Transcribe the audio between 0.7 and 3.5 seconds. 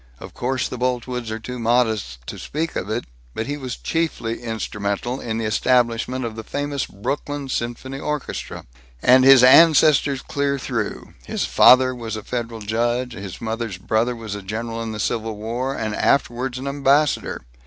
Boltwoods are too modest to speak of it, but